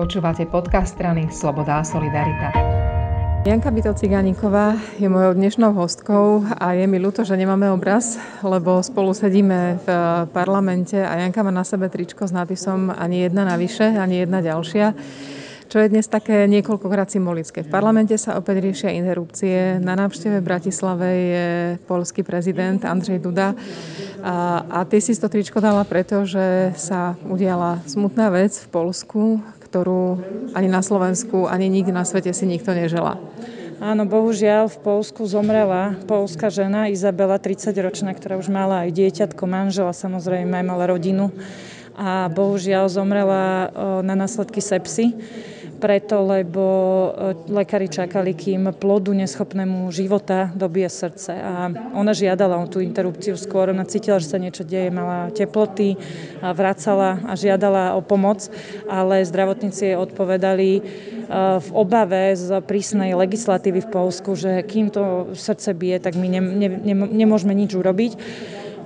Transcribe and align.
Počúvate 0.00 0.48
podcast 0.48 0.96
strany 0.96 1.28
Sloboda 1.28 1.76
a 1.76 1.84
Solidarita. 1.84 2.56
Janka 3.44 3.68
Byto 3.68 3.92
Cigániková 3.92 4.72
je 4.96 5.04
mojou 5.12 5.36
dnešnou 5.36 5.76
hostkou 5.76 6.40
a 6.56 6.72
je 6.72 6.88
mi 6.88 6.96
ľúto, 6.96 7.20
že 7.20 7.36
nemáme 7.36 7.68
obraz, 7.68 8.16
lebo 8.40 8.80
spolu 8.80 9.12
sedíme 9.12 9.76
v 9.84 9.88
parlamente 10.32 10.96
a 10.96 11.20
Janka 11.20 11.44
má 11.44 11.52
na 11.52 11.68
sebe 11.68 11.92
tričko 11.92 12.24
s 12.24 12.32
nápisom 12.32 12.88
ani 12.96 13.28
jedna 13.28 13.44
navyše, 13.44 13.92
ani 13.92 14.24
jedna 14.24 14.40
ďalšia 14.40 14.96
čo 15.70 15.78
je 15.78 15.86
dnes 15.86 16.02
také 16.10 16.50
niekoľkokrát 16.50 17.14
symbolické. 17.14 17.62
V 17.62 17.70
parlamente 17.70 18.18
sa 18.18 18.34
opäť 18.34 18.58
riešia 18.58 18.90
interrupcie. 18.90 19.78
Na 19.78 19.94
návšteve 19.94 20.42
v 20.42 20.48
Bratislave 20.50 21.08
je 21.14 21.46
polský 21.86 22.26
prezident 22.26 22.82
Andrzej 22.82 23.22
Duda. 23.22 23.54
A, 24.18 24.66
a 24.66 24.78
ty 24.82 24.98
si 24.98 25.14
to 25.14 25.30
tričko 25.30 25.62
dala 25.62 25.86
preto, 25.86 26.26
že 26.26 26.74
sa 26.74 27.14
udiala 27.22 27.78
smutná 27.86 28.34
vec 28.34 28.58
v 28.58 28.66
Polsku, 28.66 29.38
ktorú 29.70 30.18
ani 30.50 30.66
na 30.66 30.82
Slovensku, 30.82 31.46
ani 31.46 31.70
nikdy 31.70 31.94
na 31.94 32.02
svete 32.02 32.34
si 32.34 32.42
nikto 32.42 32.74
neželá. 32.74 33.22
Áno, 33.78 34.02
bohužiaľ 34.04 34.66
v 34.66 34.82
Polsku 34.82 35.24
zomrela 35.24 35.96
polská 36.10 36.50
žena 36.50 36.90
Izabela, 36.90 37.38
30-ročná, 37.38 38.12
ktorá 38.12 38.36
už 38.36 38.50
mala 38.50 38.84
aj 38.84 38.92
dieťatko, 38.92 39.46
manžela, 39.46 39.94
samozrejme 39.94 40.52
aj 40.58 40.66
mala 40.66 40.84
rodinu 40.90 41.30
a 41.94 42.26
bohužiaľ 42.28 42.90
zomrela 42.90 43.70
na 44.02 44.14
následky 44.18 44.58
sepsy 44.58 45.14
preto, 45.80 46.20
lebo 46.20 46.62
e, 46.62 47.08
lekári 47.48 47.88
čakali, 47.88 48.36
kým 48.36 48.76
plodu 48.76 49.16
neschopnému 49.16 49.88
života 49.88 50.52
dobije 50.52 50.92
srdce. 50.92 51.32
A 51.32 51.72
ona 51.96 52.12
žiadala 52.12 52.60
o 52.60 52.68
tú 52.68 52.84
interrupciu 52.84 53.40
skôr, 53.40 53.72
ona 53.72 53.88
cítila, 53.88 54.20
že 54.20 54.28
sa 54.28 54.38
niečo 54.38 54.62
deje, 54.62 54.92
mala 54.92 55.32
teploty, 55.32 55.96
a 56.44 56.52
vracala 56.52 57.16
a 57.24 57.32
žiadala 57.32 57.96
o 57.96 58.04
pomoc, 58.04 58.52
ale 58.84 59.24
zdravotníci 59.24 59.90
jej 59.90 59.96
odpovedali 59.96 60.70
e, 60.76 60.80
v 61.58 61.68
obave 61.72 62.36
z 62.36 62.60
prísnej 62.60 63.16
legislatívy 63.16 63.88
v 63.88 63.92
Polsku, 63.92 64.36
že 64.36 64.60
kým 64.68 64.92
to 64.92 65.32
srdce 65.32 65.72
bije, 65.72 65.98
tak 66.04 66.14
my 66.14 66.28
ne, 66.28 66.40
ne, 66.44 66.68
ne, 66.68 66.94
nemôžeme 66.94 67.56
nič 67.56 67.72
urobiť. 67.72 68.12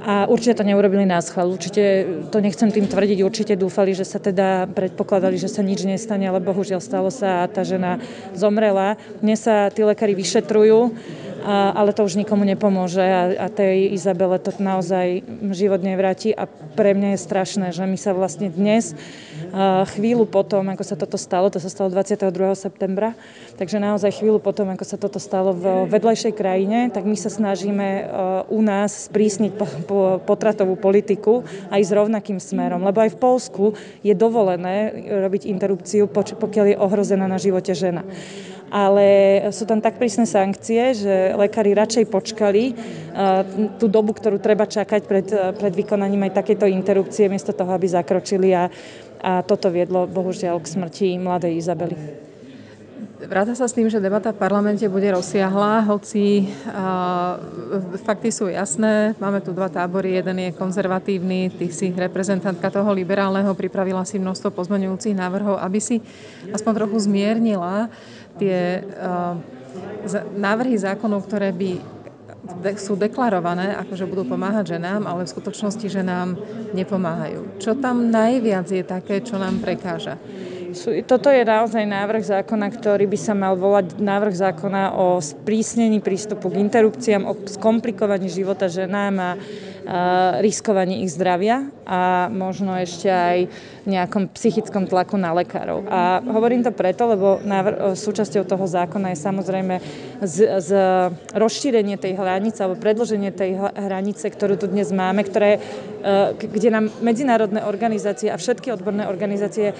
A 0.04 0.28
určite 0.28 0.60
to 0.60 0.68
neurobili 0.68 1.08
na 1.08 1.24
schvál. 1.24 1.48
Určite 1.48 2.04
to 2.28 2.36
nechcem 2.44 2.68
tým 2.68 2.84
tvrdiť. 2.84 3.24
Určite 3.24 3.56
dúfali, 3.56 3.96
že 3.96 4.04
sa 4.04 4.20
teda 4.20 4.68
predpokladali, 4.68 5.40
že 5.40 5.48
sa 5.48 5.64
nič 5.64 5.88
nestane, 5.88 6.28
ale 6.28 6.44
bohužiaľ 6.44 6.84
stalo 6.84 7.08
sa 7.08 7.40
a 7.40 7.48
tá 7.48 7.64
žena 7.64 7.96
zomrela. 8.36 9.00
Dnes 9.24 9.40
sa 9.40 9.72
tí 9.72 9.80
lekári 9.80 10.12
vyšetrujú 10.12 10.92
a, 11.44 11.76
ale 11.76 11.92
to 11.92 12.08
už 12.08 12.16
nikomu 12.16 12.48
nepomôže 12.48 13.04
a, 13.04 13.22
a 13.44 13.46
tej 13.52 13.92
Izabele 13.92 14.40
to 14.40 14.50
naozaj 14.56 15.20
život 15.52 15.84
nevráti 15.84 16.32
a 16.32 16.48
pre 16.48 16.96
mňa 16.96 17.14
je 17.14 17.24
strašné, 17.24 17.66
že 17.76 17.84
my 17.84 17.98
sa 18.00 18.16
vlastne 18.16 18.48
dnes 18.48 18.96
chvíľu 19.94 20.26
potom, 20.26 20.66
ako 20.74 20.82
sa 20.82 20.96
toto 20.98 21.14
stalo, 21.14 21.46
to 21.46 21.62
sa 21.62 21.70
stalo 21.70 21.86
22. 21.86 22.34
septembra, 22.58 23.14
takže 23.54 23.78
naozaj 23.78 24.18
chvíľu 24.18 24.42
potom, 24.42 24.66
ako 24.74 24.82
sa 24.82 24.98
toto 24.98 25.22
stalo 25.22 25.54
v 25.54 25.86
vedľajšej 25.86 26.34
krajine, 26.34 26.90
tak 26.90 27.06
my 27.06 27.14
sa 27.14 27.30
snažíme 27.30 28.10
u 28.50 28.60
nás 28.64 29.06
sprísniť 29.06 29.52
po, 29.54 29.66
po, 29.86 30.00
potratovú 30.26 30.74
politiku 30.74 31.46
aj 31.70 31.82
s 31.86 31.90
rovnakým 31.94 32.42
smerom, 32.42 32.82
lebo 32.82 32.98
aj 32.98 33.14
v 33.14 33.20
Polsku 33.20 33.64
je 34.02 34.14
dovolené 34.16 34.90
robiť 35.22 35.46
interrupciu, 35.46 36.10
pokiaľ 36.10 36.74
je 36.74 36.80
ohrozená 36.80 37.30
na 37.30 37.38
živote 37.38 37.76
žena 37.78 38.02
ale 38.72 39.40
sú 39.52 39.68
tam 39.68 39.78
tak 39.78 40.00
prísne 40.00 40.26
sankcie, 40.26 40.96
že 40.96 41.14
lekári 41.36 41.76
radšej 41.76 42.04
počkali 42.10 42.74
tú 43.78 43.86
dobu, 43.86 44.16
ktorú 44.16 44.42
treba 44.42 44.66
čakať 44.66 45.02
pred, 45.06 45.26
pred 45.60 45.72
vykonaním 45.74 46.26
aj 46.26 46.42
takéto 46.42 46.66
interrupcie, 46.66 47.30
miesto 47.30 47.54
toho, 47.54 47.70
aby 47.70 47.86
zakročili 47.86 48.50
a, 48.50 48.66
a 49.22 49.44
toto 49.46 49.70
viedlo 49.70 50.10
bohužiaľ 50.10 50.58
k 50.58 50.70
smrti 50.74 51.08
mladej 51.22 51.54
Izabely. 51.54 51.96
Vráta 53.24 53.56
sa 53.56 53.64
s 53.64 53.72
tým, 53.72 53.88
že 53.88 54.04
debata 54.04 54.36
v 54.36 54.42
parlamente 54.42 54.84
bude 54.84 55.08
rozsiahla, 55.08 55.88
hoci 55.88 56.44
a, 56.68 57.40
fakty 58.04 58.28
sú 58.28 58.52
jasné. 58.52 59.16
Máme 59.16 59.40
tu 59.40 59.56
dva 59.56 59.72
tábory, 59.72 60.20
jeden 60.20 60.44
je 60.44 60.50
konzervatívny, 60.52 61.48
ty 61.56 61.72
si 61.72 61.88
reprezentantka 61.88 62.68
toho 62.68 62.92
liberálneho, 62.92 63.56
pripravila 63.56 64.04
si 64.04 64.20
množstvo 64.20 64.52
pozmeňujúcich 64.52 65.16
návrhov, 65.16 65.56
aby 65.56 65.80
si 65.80 66.04
aspoň 66.52 66.84
trochu 66.84 66.96
zmiernila 67.08 67.88
tie 68.38 68.82
uh, 68.82 69.36
návrhy 70.36 70.76
zákonov, 70.78 71.26
ktoré 71.26 71.50
by 71.50 71.94
sú 72.76 72.94
deklarované, 72.94 73.72
ako 73.72 73.92
že 73.96 74.04
budú 74.08 74.28
pomáhať 74.28 74.76
ženám, 74.76 75.08
ale 75.08 75.24
v 75.24 75.32
skutočnosti 75.32 75.86
ženám 75.88 76.36
nepomáhajú. 76.76 77.56
Čo 77.56 77.72
tam 77.80 78.12
najviac 78.12 78.68
je 78.68 78.84
také, 78.84 79.24
čo 79.24 79.40
nám 79.40 79.64
prekáža? 79.64 80.20
Toto 81.06 81.30
je 81.30 81.46
naozaj 81.46 81.86
návrh 81.86 82.24
zákona, 82.26 82.66
ktorý 82.74 83.06
by 83.06 83.18
sa 83.18 83.32
mal 83.32 83.54
volať 83.54 83.94
návrh 83.94 84.34
zákona 84.34 84.98
o 84.98 85.22
sprísnení 85.22 86.02
prístupu 86.02 86.50
k 86.50 86.58
interrupciám, 86.66 87.30
o 87.30 87.38
skomplikovaní 87.46 88.26
života 88.26 88.66
ženám 88.66 89.14
a 89.22 89.30
riskovaní 90.40 91.04
ich 91.04 91.12
zdravia 91.12 91.68
a 91.84 92.32
možno 92.32 92.72
ešte 92.80 93.08
aj 93.12 93.38
nejakom 93.84 94.32
psychickom 94.32 94.88
tlaku 94.88 95.20
na 95.20 95.36
lekárov. 95.36 95.84
A 95.92 96.24
hovorím 96.24 96.64
to 96.64 96.72
preto, 96.72 97.04
lebo 97.04 97.36
návr- 97.44 97.92
súčasťou 97.92 98.48
toho 98.48 98.64
zákona 98.64 99.12
je 99.12 99.18
samozrejme 99.20 99.74
z, 100.24 100.36
z 100.64 100.70
rozšírenie 101.36 102.00
tej 102.00 102.16
hranice 102.16 102.64
alebo 102.64 102.80
predloženie 102.80 103.28
tej 103.28 103.60
hranice, 103.60 104.24
ktorú 104.32 104.56
tu 104.56 104.72
dnes 104.72 104.88
máme, 104.88 105.20
ktoré, 105.28 105.60
e, 106.00 106.32
kde 106.40 106.68
nám 106.72 106.88
medzinárodné 107.04 107.60
organizácie 107.68 108.32
a 108.32 108.40
všetky 108.40 108.72
odborné 108.72 109.04
organizácie 109.04 109.76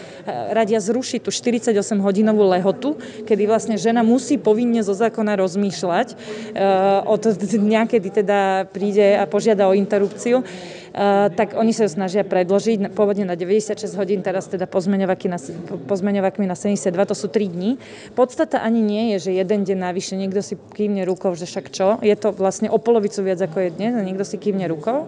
radia 0.52 0.84
zrušiť 0.84 1.24
tú 1.24 1.32
48-hodinovú 1.32 2.44
lehotu, 2.44 3.00
kedy 3.24 3.48
vlastne 3.48 3.80
žena 3.80 4.04
musí 4.04 4.36
povinne 4.36 4.84
zo 4.84 4.92
zákona 4.92 5.40
rozmýšľať 5.40 6.08
od 7.08 7.22
dňa, 7.40 7.82
kedy 7.88 8.08
teda 8.24 8.68
príde 8.68 9.16
a 9.16 9.24
požiada 9.24 9.64
o 9.64 9.72
internet 9.72 9.93
interrupciu, 9.94 10.42
tak 11.34 11.54
oni 11.54 11.70
sa 11.70 11.86
ju 11.86 11.90
snažia 11.94 12.26
predložiť 12.26 12.90
pôvodne 12.94 13.22
na 13.26 13.38
96 13.38 13.94
hodín, 13.94 14.26
teraz 14.26 14.50
teda 14.50 14.66
pozmeňovaky 14.66 15.26
na, 15.30 15.38
pozmeňovakmi 15.86 16.46
na 16.50 16.58
72, 16.58 16.90
to 17.06 17.14
sú 17.14 17.30
3 17.30 17.46
dní. 17.46 17.70
Podstata 18.18 18.58
ani 18.58 18.82
nie 18.82 19.14
je, 19.14 19.30
že 19.30 19.38
jeden 19.38 19.62
deň 19.62 19.78
navyše 19.78 20.18
niekto 20.18 20.42
si 20.42 20.58
kývne 20.58 21.06
rukou, 21.06 21.34
že 21.38 21.46
však 21.46 21.66
čo, 21.70 21.98
je 22.02 22.14
to 22.18 22.34
vlastne 22.34 22.70
o 22.70 22.78
polovicu 22.78 23.22
viac 23.22 23.38
ako 23.38 23.70
je 23.70 23.70
dnes 23.70 23.94
a 23.94 24.02
niekto 24.02 24.26
si 24.26 24.38
kývne 24.38 24.66
rukou 24.66 25.06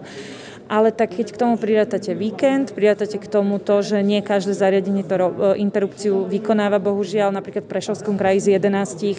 ale 0.67 0.91
tak 0.91 1.15
keď 1.15 1.33
k 1.33 1.37
tomu 1.39 1.55
pridátate 1.55 2.11
víkend, 2.11 2.75
pridátate 2.75 3.15
k 3.17 3.27
tomu 3.27 3.57
to, 3.59 3.79
že 3.79 4.03
nie 4.03 4.19
každé 4.19 4.53
zariadenie 4.53 5.03
to 5.07 5.15
e, 5.15 5.59
interrupciu 5.63 6.27
vykonáva, 6.27 6.77
bohužiaľ, 6.83 7.31
napríklad 7.31 7.65
v 7.65 7.71
Prešovskom 7.71 8.19
kraji 8.19 8.39
z 8.43 8.47
11 8.59 9.03
e, 9.03 9.15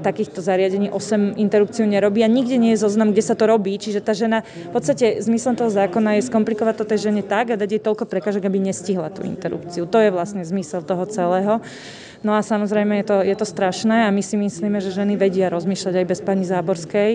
takýchto 0.00 0.40
zariadení 0.40 0.88
8 0.88 1.36
interrupciu 1.36 1.84
nerobí 1.84 2.24
a 2.24 2.28
nikde 2.28 2.56
nie 2.56 2.72
je 2.74 2.82
zoznam, 2.82 3.12
kde 3.12 3.22
sa 3.24 3.36
to 3.36 3.44
robí, 3.44 3.76
čiže 3.76 4.00
tá 4.00 4.16
žena, 4.16 4.42
v 4.42 4.72
podstate 4.72 5.20
zmyslom 5.20 5.54
toho 5.54 5.70
zákona 5.70 6.18
je 6.18 6.26
skomplikovať 6.26 6.74
to 6.80 6.84
tej 6.88 7.12
žene 7.12 7.22
tak 7.22 7.52
a 7.52 7.60
dať 7.60 7.78
jej 7.78 7.82
toľko 7.84 8.08
prekážok, 8.08 8.48
aby 8.48 8.58
nestihla 8.58 9.12
tú 9.12 9.22
interrupciu. 9.22 9.84
To 9.84 9.98
je 10.00 10.10
vlastne 10.10 10.42
zmysel 10.42 10.82
toho 10.82 11.04
celého. 11.06 11.60
No 12.20 12.36
a 12.36 12.44
samozrejme 12.44 13.00
je 13.00 13.06
to, 13.08 13.16
je 13.24 13.32
to 13.32 13.48
strašné 13.48 14.04
a 14.04 14.12
my 14.12 14.20
si 14.20 14.36
myslíme, 14.36 14.76
že 14.84 14.92
ženy 14.92 15.16
vedia 15.16 15.48
rozmýšľať 15.48 16.04
aj 16.04 16.06
bez 16.06 16.20
pani 16.20 16.44
Záborskej 16.44 17.10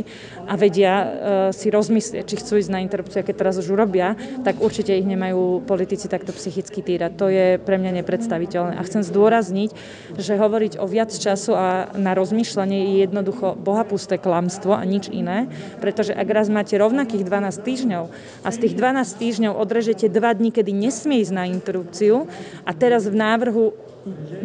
a 0.49 0.53
vedia 0.57 0.93
uh, 0.97 1.07
si 1.53 1.69
rozmyslieť, 1.69 2.25
či 2.25 2.41
chcú 2.41 2.57
ísť 2.57 2.73
na 2.73 2.81
interrupciu, 2.81 3.21
keď 3.21 3.35
teraz 3.37 3.61
už 3.61 3.69
urobia, 3.69 4.17
tak 4.41 4.57
určite 4.57 4.97
ich 4.97 5.05
nemajú 5.05 5.61
politici 5.61 6.09
takto 6.09 6.33
psychicky 6.33 6.81
týrať. 6.81 7.21
To 7.21 7.29
je 7.29 7.61
pre 7.61 7.77
mňa 7.77 8.01
nepredstaviteľné. 8.01 8.81
A 8.81 8.81
chcem 8.81 9.05
zdôrazniť, 9.05 9.77
že 10.17 10.41
hovoriť 10.41 10.81
o 10.81 10.89
viac 10.89 11.13
času 11.13 11.53
a 11.53 11.93
na 11.93 12.17
rozmýšľanie 12.17 12.97
je 12.97 13.05
jednoducho 13.05 13.53
bohapusté 13.61 14.17
klamstvo 14.17 14.73
a 14.73 14.81
nič 14.89 15.13
iné, 15.13 15.45
pretože 15.85 16.17
ak 16.17 16.25
raz 16.33 16.49
máte 16.49 16.81
rovnakých 16.81 17.29
12 17.29 17.61
týždňov 17.61 18.03
a 18.41 18.49
z 18.49 18.57
tých 18.57 18.73
12 18.73 19.21
týždňov 19.21 19.53
odrežete 19.53 20.09
2 20.09 20.17
dní, 20.41 20.49
kedy 20.49 20.73
nesmie 20.73 21.21
ísť 21.21 21.33
na 21.37 21.45
interrupciu 21.45 22.25
a 22.65 22.73
teraz 22.73 23.05
v 23.05 23.21
návrhu 23.21 23.84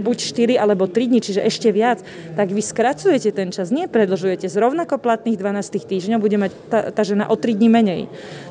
buď 0.00 0.16
4 0.56 0.56
alebo 0.56 0.88
3 0.88 1.12
dní, 1.12 1.20
čiže 1.20 1.44
ešte 1.44 1.68
viac, 1.68 2.00
tak 2.32 2.48
vy 2.48 2.64
skracujete 2.64 3.28
ten 3.36 3.52
čas, 3.52 3.68
nie 3.68 3.84
predlžujete. 3.84 4.48
Z 4.48 4.56
rovnako 4.56 4.96
platných 4.96 5.36
12 5.36 5.84
týždňov 5.84 6.18
bude 6.18 6.36
mať 6.40 6.52
tá, 6.72 6.78
tá 6.88 7.02
žena 7.04 7.28
o 7.28 7.36
3 7.36 7.60
dní 7.60 7.68
menej. 7.68 8.00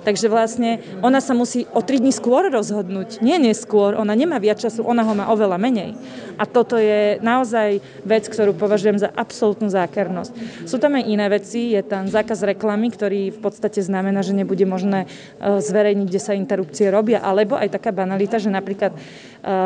Takže 0.06 0.30
vlastne 0.30 0.86
ona 1.02 1.18
sa 1.18 1.34
musí 1.34 1.66
o 1.74 1.82
3 1.82 2.06
dní 2.06 2.14
skôr 2.14 2.54
rozhodnúť, 2.54 3.26
nie 3.26 3.42
neskôr, 3.42 3.98
ona 3.98 4.14
nemá 4.14 4.38
viac 4.38 4.62
času, 4.62 4.86
ona 4.86 5.02
ho 5.02 5.14
má 5.18 5.34
oveľa 5.34 5.58
menej. 5.58 5.98
A 6.40 6.46
toto 6.46 6.78
je 6.80 7.18
naozaj 7.20 7.84
vec, 8.06 8.30
ktorú 8.30 8.56
považujem 8.56 9.02
za 9.02 9.10
absolútnu 9.12 9.68
zákernosť. 9.68 10.64
Sú 10.70 10.78
tam 10.80 10.96
aj 10.96 11.04
iné 11.10 11.28
veci, 11.28 11.74
je 11.74 11.82
tam 11.84 12.08
zákaz 12.08 12.46
reklamy, 12.46 12.94
ktorý 12.94 13.34
v 13.34 13.40
podstate 13.42 13.82
znamená, 13.84 14.24
že 14.24 14.38
nebude 14.38 14.64
možné 14.64 15.04
e, 15.04 15.60
zverejniť, 15.60 16.08
kde 16.08 16.22
sa 16.22 16.38
interrupcie 16.38 16.88
robia, 16.88 17.20
alebo 17.20 17.60
aj 17.60 17.76
taká 17.76 17.92
banalita, 17.92 18.40
že 18.40 18.48
napríklad 18.48 18.96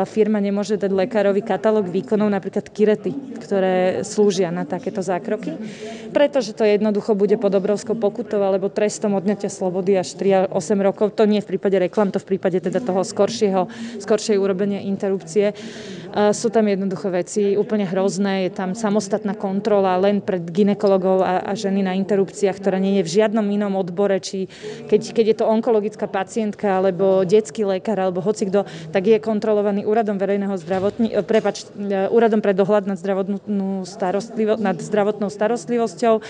firma 0.06 0.38
nemôže 0.38 0.78
dať 0.78 0.90
lekárovi 0.90 1.33
katalóg 1.40 1.88
výkonov, 1.88 2.30
napríklad 2.30 2.68
kirety, 2.68 3.40
ktoré 3.40 4.04
slúžia 4.04 4.52
na 4.52 4.68
takéto 4.68 5.00
zákroky, 5.00 5.56
pretože 6.14 6.54
to 6.54 6.62
jednoducho 6.62 7.16
bude 7.16 7.34
pod 7.40 7.50
obrovskou 7.56 7.98
pokutou 7.98 8.44
alebo 8.44 8.70
trestom 8.70 9.18
odňatia 9.18 9.50
slobody 9.50 9.98
až 9.98 10.14
3 10.14 10.52
8 10.52 10.86
rokov. 10.86 11.16
To 11.16 11.26
nie 11.26 11.42
v 11.42 11.56
prípade 11.56 11.80
reklam, 11.80 12.12
to 12.12 12.20
v 12.22 12.36
prípade 12.36 12.60
teda 12.60 12.78
toho 12.84 13.02
skoršieho, 13.02 13.66
skoršej 13.98 14.36
urobenia 14.38 14.84
interrupcie. 14.84 15.56
Sú 16.14 16.46
tam 16.46 16.70
jednoducho 16.70 17.10
veci 17.10 17.58
úplne 17.58 17.90
hrozné, 17.90 18.46
je 18.46 18.54
tam 18.54 18.70
samostatná 18.78 19.34
kontrola 19.34 19.98
len 19.98 20.22
pred 20.22 20.46
ginekologov 20.46 21.26
a, 21.26 21.42
a 21.42 21.52
ženy 21.58 21.82
na 21.82 21.98
interrupciách, 21.98 22.54
ktorá 22.54 22.78
nie 22.78 23.02
je 23.02 23.06
v 23.06 23.12
žiadnom 23.18 23.42
inom 23.50 23.74
odbore, 23.74 24.22
či 24.22 24.46
keď, 24.86 25.10
keď 25.10 25.24
je 25.26 25.36
to 25.42 25.50
onkologická 25.50 26.06
pacientka 26.06 26.78
alebo 26.78 27.26
detský 27.26 27.66
lekár 27.66 27.98
alebo 27.98 28.22
hocikto, 28.22 28.62
tak 28.94 29.10
je 29.10 29.18
kontrolovaný 29.18 29.82
úradom 29.90 30.14
verejného 30.14 30.54
zdravotní, 30.54 31.18
prepač, 31.24 31.66
e, 31.74 32.06
úradom 32.12 32.38
pre 32.38 32.52
dohľad 32.52 32.86
nad, 32.86 32.96
zdravotnú 33.00 33.82
starostlivo, 33.88 34.60
nad 34.60 34.78
zdravotnou 34.78 35.28
starostlivosťou, 35.32 36.20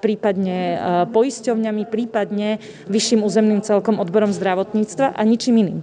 prípadne 0.00 0.58
e, 0.58 0.76
poisťovňami, 1.10 1.82
prípadne 1.90 2.62
vyšším 2.88 3.20
územným 3.26 3.60
celkom 3.60 3.98
odborom 3.98 4.32
zdravotníctva 4.32 5.12
a 5.14 5.20
ničím 5.22 5.60
iným. 5.60 5.80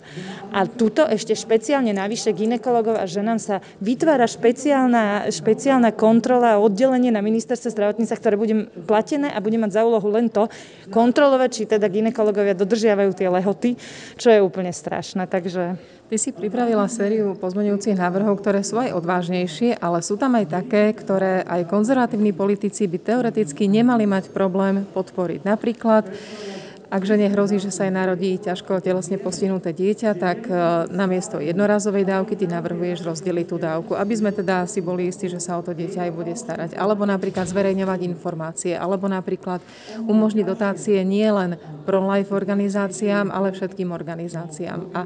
A 0.51 0.67
tuto 0.67 1.07
ešte 1.07 1.31
špeciálne 1.31 1.95
navyše 1.95 2.35
ginekologov 2.35 2.99
a 2.99 3.07
ženám 3.07 3.39
sa 3.39 3.63
vytvára 3.79 4.27
špeciálna, 4.27 5.31
špeciálna 5.31 5.95
kontrola 5.95 6.59
a 6.59 6.61
oddelenie 6.61 7.07
na 7.07 7.23
ministerstve 7.23 7.71
zdravotníctva, 7.71 8.19
ktoré 8.19 8.35
bude 8.35 8.67
platené 8.83 9.31
a 9.31 9.39
bude 9.39 9.55
mať 9.55 9.79
za 9.79 9.81
úlohu 9.87 10.11
len 10.11 10.27
to, 10.27 10.51
kontrolovať, 10.91 11.49
či 11.51 11.63
teda 11.71 11.87
ginekologovia 11.87 12.51
dodržiavajú 12.57 13.11
tie 13.15 13.31
lehoty, 13.31 13.69
čo 14.19 14.27
je 14.27 14.43
úplne 14.43 14.75
strašné. 14.75 15.23
Takže 15.31 15.79
Ty 16.11 16.19
si 16.19 16.35
pripravila 16.35 16.91
sériu 16.91 17.39
pozmeňujúcich 17.39 17.95
návrhov, 17.95 18.43
ktoré 18.43 18.67
sú 18.67 18.75
aj 18.75 18.91
odvážnejšie, 18.99 19.79
ale 19.79 20.03
sú 20.03 20.19
tam 20.19 20.35
aj 20.35 20.59
také, 20.59 20.91
ktoré 20.91 21.39
aj 21.47 21.71
konzervatívni 21.71 22.35
politici 22.35 22.83
by 22.83 22.99
teoreticky 22.99 23.71
nemali 23.71 24.03
mať 24.03 24.27
problém 24.35 24.83
podporiť. 24.91 25.47
Napríklad 25.47 26.11
ak 26.91 27.07
žene 27.07 27.31
hrozí, 27.31 27.55
že 27.55 27.71
sa 27.71 27.87
jej 27.87 27.95
narodí 27.95 28.35
ťažko 28.35 28.83
telesne 28.83 29.15
postihnuté 29.15 29.71
dieťa, 29.71 30.11
tak 30.19 30.43
e, 30.43 30.51
namiesto 30.91 31.39
jednorazovej 31.39 32.03
dávky 32.03 32.35
ty 32.35 32.51
navrhuješ 32.51 33.07
rozdeliť 33.07 33.45
tú 33.47 33.55
dávku, 33.55 33.95
aby 33.95 34.11
sme 34.11 34.35
teda 34.35 34.67
si 34.67 34.83
boli 34.83 35.07
istí, 35.07 35.31
že 35.31 35.39
sa 35.39 35.55
o 35.55 35.63
to 35.63 35.71
dieťa 35.71 36.11
aj 36.11 36.11
bude 36.11 36.35
starať. 36.35 36.75
Alebo 36.75 37.07
napríklad 37.07 37.47
zverejňovať 37.47 37.99
informácie, 38.03 38.75
alebo 38.75 39.07
napríklad 39.07 39.63
umožniť 40.03 40.43
dotácie 40.43 40.99
nie 41.07 41.31
len 41.31 41.55
pro-life 41.87 42.35
organizáciám, 42.35 43.31
ale 43.31 43.55
všetkým 43.55 43.95
organizáciám. 43.95 44.91
A, 44.91 44.99
a 44.99 45.03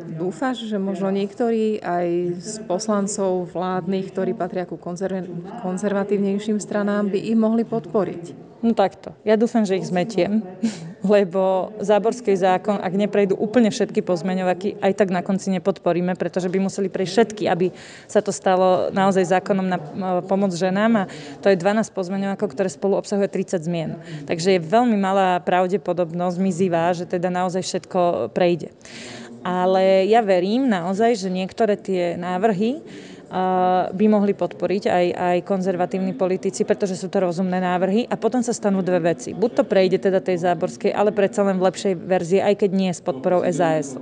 dúfaš, 0.00 0.64
že 0.64 0.80
možno 0.80 1.12
niektorí 1.12 1.84
aj 1.84 2.06
z 2.40 2.54
poslancov 2.64 3.52
vládnych, 3.52 4.08
ktorí 4.08 4.32
patria 4.32 4.64
ku 4.64 4.80
konzervatívnejším 4.80 6.56
stranám, 6.56 7.12
by 7.12 7.20
ich 7.20 7.36
mohli 7.36 7.68
podporiť? 7.68 8.48
No 8.58 8.74
takto. 8.74 9.14
Ja 9.22 9.38
dúfam, 9.38 9.62
že 9.62 9.78
ich 9.78 9.86
zmetiem, 9.86 10.42
lebo 11.14 11.70
záborský 11.78 12.34
zákon, 12.34 12.82
ak 12.82 12.90
neprejdú 12.90 13.38
úplne 13.38 13.70
všetky 13.70 14.02
pozmeňovaky, 14.02 14.82
aj 14.82 14.92
tak 14.98 15.14
na 15.14 15.22
konci 15.22 15.54
nepodporíme, 15.54 16.18
pretože 16.18 16.50
by 16.50 16.58
museli 16.58 16.90
prejsť 16.90 17.12
všetky, 17.14 17.44
aby 17.46 17.70
sa 18.10 18.18
to 18.18 18.34
stalo 18.34 18.90
naozaj 18.90 19.30
zákonom 19.30 19.66
na 19.66 19.78
pomoc 20.26 20.50
ženám 20.50 21.06
a 21.06 21.08
to 21.38 21.54
je 21.54 21.60
12 21.60 21.94
pozmeňovakov, 21.94 22.50
ktoré 22.50 22.66
spolu 22.66 22.98
obsahuje 22.98 23.30
30 23.30 23.62
zmien. 23.62 23.90
Takže 24.26 24.58
je 24.58 24.66
veľmi 24.66 24.98
malá 24.98 25.38
pravdepodobnosť, 25.38 26.36
mizivá, 26.42 26.90
že 26.90 27.06
teda 27.06 27.30
naozaj 27.30 27.62
všetko 27.62 28.34
prejde. 28.34 28.74
Ale 29.46 30.10
ja 30.10 30.18
verím 30.18 30.66
naozaj, 30.66 31.14
že 31.14 31.30
niektoré 31.30 31.78
tie 31.78 32.18
návrhy 32.18 32.82
by 33.92 34.06
mohli 34.08 34.32
podporiť 34.32 34.84
aj, 34.88 35.06
aj 35.12 35.36
konzervatívni 35.44 36.16
politici, 36.16 36.64
pretože 36.64 36.96
sú 36.96 37.12
to 37.12 37.20
rozumné 37.20 37.60
návrhy 37.60 38.08
a 38.08 38.16
potom 38.16 38.40
sa 38.40 38.56
stanú 38.56 38.80
dve 38.80 39.12
veci. 39.12 39.36
Buď 39.36 39.50
to 39.52 39.64
prejde 39.68 40.00
teda 40.00 40.24
tej 40.24 40.40
záborskej, 40.40 40.96
ale 40.96 41.12
predsa 41.12 41.44
len 41.44 41.60
v 41.60 41.66
lepšej 41.68 41.94
verzii, 41.96 42.40
aj 42.40 42.54
keď 42.64 42.70
nie 42.72 42.90
s 42.92 43.04
podporou 43.04 43.44
SAS 43.52 44.00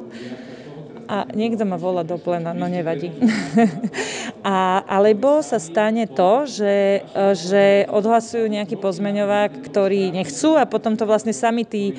a 1.06 1.26
niekto 1.32 1.62
ma 1.62 1.78
volá 1.78 2.02
do 2.02 2.18
plena, 2.18 2.50
no 2.50 2.66
nevadí. 2.66 3.14
a, 4.46 4.86
alebo 4.86 5.42
sa 5.42 5.58
stane 5.58 6.06
to, 6.06 6.46
že, 6.46 7.02
že 7.34 7.82
odhlasujú 7.90 8.46
nejaký 8.46 8.78
pozmeňovák, 8.78 9.66
ktorý 9.66 10.14
nechcú 10.14 10.54
a 10.54 10.62
potom 10.62 10.94
to 10.94 11.02
vlastne 11.02 11.34
sami 11.34 11.66
tí, 11.66 11.98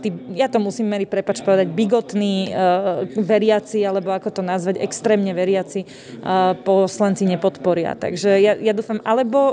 tí 0.00 0.08
ja 0.32 0.48
to 0.48 0.64
musím 0.64 0.88
meri 0.88 1.04
prepač 1.04 1.44
povedať, 1.44 1.68
bigotní 1.68 2.48
uh, 2.48 3.04
veriaci, 3.12 3.84
alebo 3.84 4.16
ako 4.16 4.40
to 4.40 4.40
nazvať, 4.40 4.80
extrémne 4.80 5.36
veriaci 5.36 5.84
uh, 5.84 6.56
poslanci 6.64 7.28
nepodporia. 7.28 7.92
Takže 7.92 8.32
ja, 8.40 8.56
ja 8.56 8.72
dúfam, 8.72 9.04
alebo, 9.04 9.52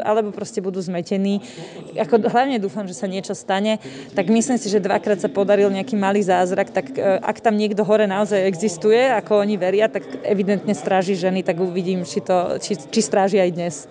alebo 0.00 0.32
proste 0.32 0.64
budú 0.64 0.80
zmetení. 0.80 1.44
Ako, 1.92 2.24
hlavne 2.24 2.56
dúfam, 2.56 2.88
že 2.88 2.96
sa 2.96 3.04
niečo 3.04 3.36
stane, 3.36 3.84
tak 4.16 4.32
myslím 4.32 4.56
si, 4.56 4.72
že 4.72 4.80
dvakrát 4.80 5.20
sa 5.20 5.28
podaril 5.28 5.68
nejaký 5.68 5.92
malý 5.92 6.24
zázrak, 6.24 6.72
tak 6.72 6.96
ak 7.20 7.36
tam 7.44 7.60
niekto 7.60 7.84
hore 7.84 8.08
naozaj 8.08 8.48
existuje, 8.48 9.12
ako 9.12 9.44
oni 9.44 9.60
veria, 9.60 9.92
tak 9.92 10.08
evidentne 10.24 10.72
stráži 10.72 11.12
ženy, 11.12 11.44
tak 11.44 11.65
uvidím, 11.66 12.06
či, 12.06 12.22
to, 12.22 12.56
či, 12.62 12.78
či 12.78 13.00
stráži 13.02 13.42
aj 13.42 13.50
dnes. 13.52 13.74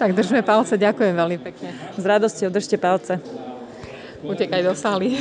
Tak 0.00 0.16
držme 0.16 0.40
palce, 0.40 0.80
ďakujem 0.80 1.12
veľmi 1.12 1.36
pekne. 1.44 1.76
S 1.92 2.00
radosťou 2.00 2.48
držte 2.48 2.80
palce. 2.80 3.20
Utekaj 4.24 4.64
do 4.64 4.72
sály. 4.72 5.12